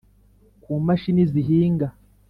[0.63, 1.87] kumashini zihinga